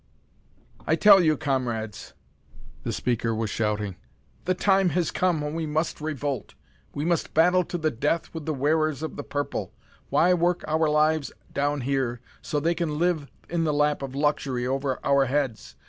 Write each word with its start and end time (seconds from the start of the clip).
"I 0.87 0.95
tell 0.95 1.21
you, 1.21 1.37
comrades," 1.37 2.15
the 2.81 2.91
speaker 2.91 3.35
was 3.35 3.51
shouting, 3.51 3.97
"the 4.45 4.55
time 4.55 4.89
has 4.97 5.11
come 5.11 5.41
when 5.41 5.53
we 5.53 5.67
must 5.67 6.01
revolt. 6.01 6.55
We 6.95 7.05
must 7.05 7.35
battle 7.35 7.63
to 7.65 7.77
the 7.77 7.91
death 7.91 8.33
with 8.33 8.47
the 8.47 8.53
wearers 8.55 9.03
of 9.03 9.15
the 9.15 9.21
purple. 9.23 9.75
Why 10.09 10.33
work 10.33 10.63
out 10.67 10.81
our 10.81 10.89
lives 10.89 11.31
down 11.53 11.81
here 11.81 12.19
so 12.41 12.59
they 12.59 12.73
can 12.73 12.97
live 12.97 13.29
in 13.47 13.63
the 13.63 13.73
lap 13.75 14.01
of 14.01 14.15
luxury 14.15 14.65
over 14.65 14.99
our 15.03 15.25
heads? 15.25 15.75